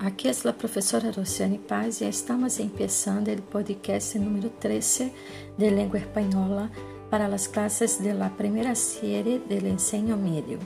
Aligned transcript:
Aqui 0.00 0.28
é 0.28 0.48
a 0.50 0.52
professora 0.52 1.10
Rociane 1.10 1.56
Paz 1.56 2.02
e 2.02 2.08
estamos 2.08 2.58
começando 2.58 3.28
o 3.28 3.42
podcast 3.42 4.18
número 4.18 4.50
13 4.50 5.10
de 5.56 5.70
língua 5.70 5.98
espanhola 5.98 6.70
para 7.10 7.24
as 7.24 7.46
classes 7.46 7.96
de 7.96 8.12
la 8.12 8.28
primera 8.28 8.74
serie 8.74 9.38
del 9.38 9.66
ensino 9.66 10.14
medio. 10.18 10.58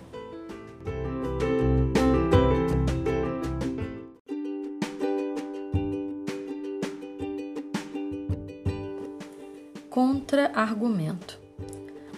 Contra-argumento. 9.89 11.39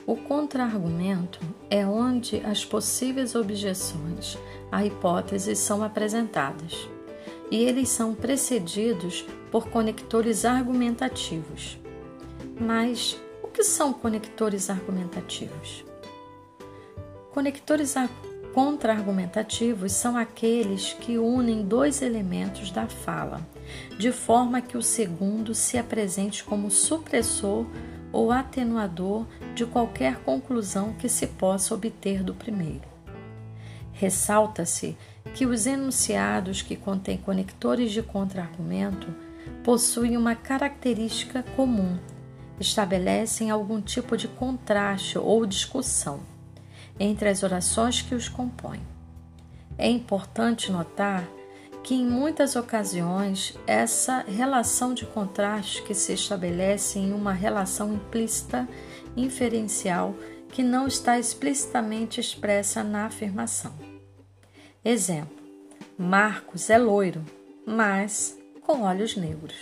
O 0.07 0.17
contra-argumento 0.17 1.39
é 1.73 1.87
onde 1.87 2.37
as 2.45 2.67
possíveis 2.67 3.35
objeções 3.35 4.37
à 4.71 4.85
hipótese 4.85 5.57
são 5.57 5.83
apresentadas, 5.83 6.87
e 7.51 7.65
eles 7.65 7.89
são 7.89 8.15
precedidos 8.15 9.25
por 9.51 9.67
conectores 9.71 10.45
argumentativos. 10.45 11.79
Mas 12.61 13.19
o 13.43 13.49
que 13.49 13.65
são 13.65 13.91
conectores 13.91 14.69
argumentativos? 14.69 15.83
Conectores 17.31 17.95
contra-argumentativos 18.53 19.93
são 19.93 20.15
aqueles 20.15 20.93
que 20.93 21.17
unem 21.17 21.63
dois 21.63 22.03
elementos 22.03 22.71
da 22.71 22.87
fala, 22.87 23.41
de 23.99 24.13
forma 24.13 24.61
que 24.61 24.77
o 24.77 24.83
segundo 24.83 25.55
se 25.55 25.79
apresente 25.79 26.45
como 26.45 26.71
supressor 26.71 27.65
ou 28.13 28.31
atenuador 28.31 29.27
de 29.55 29.65
qualquer 29.65 30.17
conclusão 30.19 30.93
que 30.93 31.09
se 31.09 31.27
possa 31.27 31.75
obter 31.75 32.23
do 32.23 32.35
primeiro. 32.35 32.93
Ressalta-se 33.93 34.97
que 35.35 35.47
os 35.47 35.67
enunciados 35.67 36.63
que 36.63 36.77
contêm 36.77 37.17
conectores 37.17 37.93
de 37.93 38.03
contra-argumento 38.03 39.09
possuem 39.65 40.17
uma 40.17 40.35
característica 40.35 41.43
comum, 41.57 41.97
estabelecem 42.61 43.51
algum 43.51 43.81
tipo 43.81 44.17
de 44.17 44.29
contraste 44.29 45.19
ou 45.19 45.47
discussão 45.47 46.21
entre 46.99 47.29
as 47.29 47.43
orações 47.43 48.03
que 48.03 48.15
os 48.15 48.29
compõem. 48.29 48.81
É 49.79 49.89
importante 49.89 50.71
notar 50.71 51.27
que 51.83 51.95
em 51.95 52.07
muitas 52.07 52.55
ocasiões 52.55 53.59
essa 53.67 54.21
relação 54.21 54.95
de 54.95 55.05
contraste 55.05 55.83
que 55.83 55.95
se 55.95 56.13
estabelece 56.13 56.99
em 56.99 57.13
uma 57.13 57.33
relação 57.33 57.93
implícita 57.93 58.69
inferencial 59.17 60.15
que 60.51 60.63
não 60.63 60.87
está 60.87 61.19
explicitamente 61.19 62.21
expressa 62.21 62.85
na 62.85 63.07
afirmação. 63.07 63.73
Exemplo: 64.85 65.37
Marcos 65.99 66.71
é 66.71 66.79
loiro, 66.79 67.25
mas 67.67 68.39
com 68.63 68.83
olhos 68.83 69.17
negros. 69.17 69.57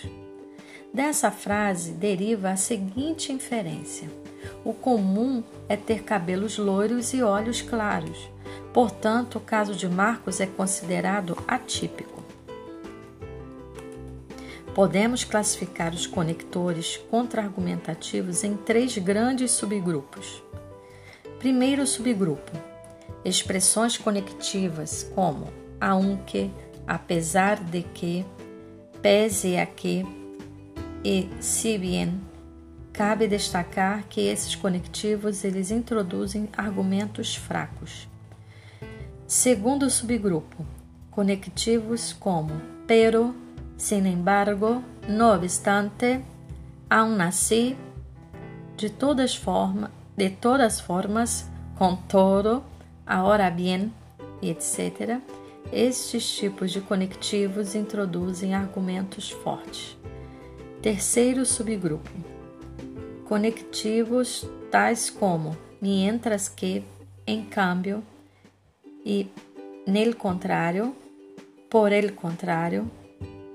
Dessa 0.93 1.31
frase 1.31 1.93
deriva 1.93 2.51
a 2.51 2.55
seguinte 2.55 3.31
inferência: 3.31 4.09
o 4.63 4.73
comum 4.73 5.43
é 5.69 5.77
ter 5.77 6.03
cabelos 6.03 6.57
loiros 6.57 7.13
e 7.13 7.23
olhos 7.23 7.61
claros. 7.61 8.29
Portanto, 8.73 9.37
o 9.37 9.41
caso 9.41 9.75
de 9.75 9.87
Marcos 9.87 10.39
é 10.39 10.45
considerado 10.45 11.37
atípico. 11.47 12.23
Podemos 14.73 15.25
classificar 15.25 15.93
os 15.93 16.07
conectores 16.07 16.97
contra-argumentativos 17.09 18.43
em 18.43 18.55
três 18.55 18.97
grandes 18.97 19.51
subgrupos. 19.51 20.41
Primeiro 21.39 21.85
subgrupo: 21.85 22.51
expressões 23.25 23.97
conectivas 23.97 25.03
como 25.13 25.61
aunque, 25.81 26.51
apesar 26.87 27.59
de 27.59 27.81
que, 27.81 28.23
pese 29.01 29.57
a 29.57 29.65
que 29.65 30.05
e 31.03 31.27
si 31.39 31.77
bien. 31.79 32.21
Cabe 32.93 33.27
destacar 33.27 34.03
que 34.07 34.27
esses 34.27 34.55
conectivos 34.55 35.43
eles 35.43 35.71
introduzem 35.71 36.49
argumentos 36.55 37.35
fracos. 37.35 38.07
Segundo 39.31 39.89
subgrupo, 39.89 40.65
conectivos 41.09 42.13
como 42.13 42.51
pero, 42.85 43.33
sin 43.77 44.05
embargo, 44.05 44.83
no 45.07 45.31
obstante, 45.31 46.21
aún 46.89 47.21
así, 47.21 47.77
de 48.77 48.89
todas 48.89 49.37
formas, 49.37 49.89
de 50.17 50.31
todas 50.31 50.81
formas, 50.81 51.49
com 51.77 51.95
todo, 52.09 52.61
ahora 53.05 53.49
bien, 53.49 53.93
etc. 54.41 55.21
Estes 55.71 56.37
tipos 56.37 56.73
de 56.73 56.81
conectivos 56.81 57.73
introduzem 57.73 58.53
argumentos 58.53 59.31
fortes. 59.31 59.95
Terceiro 60.81 61.45
subgrupo: 61.45 62.11
conectivos 63.29 64.45
tais 64.69 65.09
como 65.09 65.55
mientras 65.79 66.49
que, 66.49 66.83
em 67.25 67.45
cambio 67.45 68.03
e 69.05 69.27
nel 69.85 70.15
contrário, 70.15 70.95
por 71.69 71.91
el 71.91 72.13
contrário, 72.13 72.89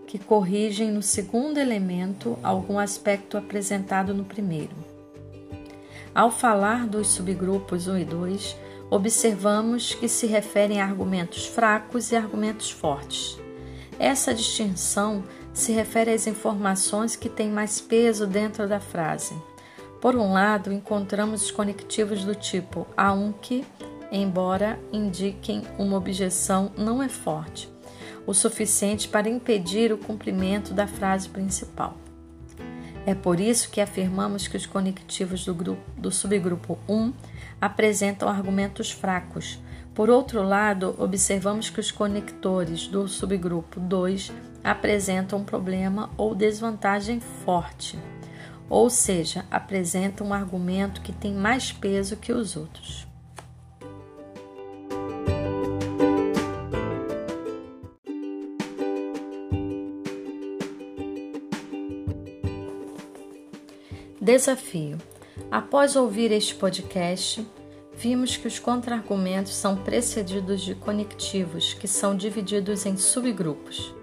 que 0.06 0.18
corrigem 0.18 0.90
no 0.90 1.02
segundo 1.02 1.58
elemento 1.58 2.38
algum 2.42 2.78
aspecto 2.78 3.36
apresentado 3.36 4.14
no 4.14 4.24
primeiro. 4.24 4.74
Ao 6.14 6.30
falar 6.30 6.86
dos 6.86 7.08
subgrupos 7.08 7.88
1 7.88 7.98
e 7.98 8.04
2, 8.04 8.56
observamos 8.90 9.94
que 9.94 10.08
se 10.08 10.26
referem 10.26 10.80
a 10.80 10.84
argumentos 10.84 11.46
fracos 11.46 12.12
e 12.12 12.16
argumentos 12.16 12.70
fortes. 12.70 13.38
Essa 13.98 14.32
distinção 14.32 15.24
se 15.52 15.72
refere 15.72 16.12
às 16.12 16.26
informações 16.26 17.16
que 17.16 17.28
têm 17.28 17.50
mais 17.50 17.80
peso 17.80 18.26
dentro 18.26 18.68
da 18.68 18.78
frase. 18.78 19.34
Por 20.00 20.14
um 20.14 20.32
lado, 20.32 20.72
encontramos 20.72 21.44
os 21.44 21.50
conectivos 21.50 22.24
do 22.24 22.34
tipo 22.34 22.86
aunque, 22.96 23.64
embora 24.10 24.78
indiquem 24.92 25.62
uma 25.78 25.96
objeção, 25.96 26.70
não 26.76 27.02
é 27.02 27.08
forte 27.08 27.74
o 28.26 28.34
suficiente 28.34 29.08
para 29.08 29.28
impedir 29.28 29.92
o 29.92 29.98
cumprimento 29.98 30.74
da 30.74 30.86
frase 30.86 31.28
principal. 31.28 31.96
É 33.06 33.14
por 33.14 33.38
isso 33.38 33.70
que 33.70 33.80
afirmamos 33.80 34.48
que 34.48 34.56
os 34.56 34.66
conectivos 34.66 35.44
do, 35.44 35.54
grupo, 35.54 35.82
do 35.96 36.10
subgrupo 36.10 36.76
1 36.88 37.12
apresentam 37.60 38.28
argumentos 38.28 38.90
fracos. 38.90 39.60
Por 39.94 40.10
outro 40.10 40.42
lado, 40.42 40.94
observamos 40.98 41.70
que 41.70 41.78
os 41.78 41.92
conectores 41.92 42.88
do 42.88 43.06
subgrupo 43.06 43.78
2 43.78 44.32
apresentam 44.64 45.38
um 45.38 45.44
problema 45.44 46.10
ou 46.16 46.34
desvantagem 46.34 47.20
forte, 47.20 47.96
ou 48.68 48.90
seja, 48.90 49.44
apresentam 49.48 50.26
um 50.26 50.34
argumento 50.34 51.00
que 51.00 51.12
tem 51.12 51.32
mais 51.32 51.70
peso 51.70 52.16
que 52.16 52.32
os 52.32 52.56
outros. 52.56 53.06
Desafio: 64.20 64.98
Após 65.50 65.94
ouvir 65.94 66.32
este 66.32 66.54
podcast, 66.54 67.46
vimos 67.94 68.36
que 68.36 68.48
os 68.48 68.58
contra-argumentos 68.58 69.54
são 69.54 69.76
precedidos 69.76 70.62
de 70.62 70.74
conectivos, 70.74 71.74
que 71.74 71.86
são 71.86 72.16
divididos 72.16 72.86
em 72.86 72.96
subgrupos. 72.96 73.94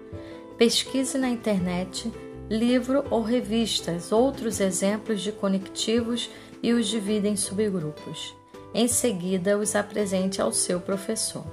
Pesquise 0.56 1.18
na 1.18 1.28
internet, 1.28 2.12
livro 2.48 3.04
ou 3.10 3.22
revistas 3.22 4.12
outros 4.12 4.60
exemplos 4.60 5.20
de 5.20 5.32
conectivos 5.32 6.30
e 6.62 6.72
os 6.72 6.86
divida 6.86 7.28
em 7.28 7.36
subgrupos. 7.36 8.34
Em 8.72 8.88
seguida, 8.88 9.58
os 9.58 9.74
apresente 9.74 10.40
ao 10.40 10.52
seu 10.52 10.80
professor. 10.80 11.44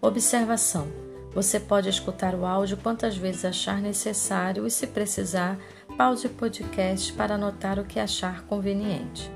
Observação: 0.00 0.88
Você 1.32 1.60
pode 1.60 1.88
escutar 1.88 2.34
o 2.34 2.44
áudio 2.44 2.76
quantas 2.76 3.16
vezes 3.16 3.44
achar 3.44 3.80
necessário 3.80 4.66
e, 4.66 4.70
se 4.70 4.88
precisar, 4.88 5.58
pause 6.02 6.26
o 6.26 6.30
podcast 6.30 7.12
para 7.12 7.36
anotar 7.36 7.78
o 7.78 7.84
que 7.84 8.00
achar 8.00 8.42
conveniente. 8.48 9.30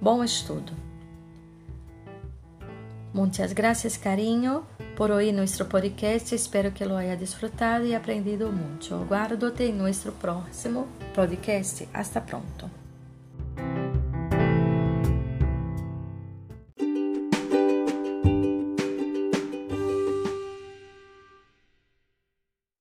Bom 0.00 0.22
estudo! 0.22 0.72
Muchas 3.12 3.52
gracias, 3.52 3.98
cariño, 3.98 4.64
por 4.96 5.10
oír 5.10 5.34
nuestro 5.34 5.68
podcast. 5.68 6.32
Espero 6.32 6.72
que 6.72 6.86
lo 6.86 6.96
haya 6.96 7.16
disfrutado 7.16 7.84
y 7.84 7.94
aprendido 7.94 8.52
mucho. 8.52 9.00
Aguardo-te 9.00 9.66
en 9.66 9.76
nuestro 9.76 10.12
próximo 10.12 10.86
podcast. 11.16 11.82
Hasta 11.92 12.24
pronto. 12.24 12.83